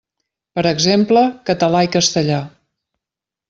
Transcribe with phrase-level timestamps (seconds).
[0.59, 2.41] Per exemple, català i castellà.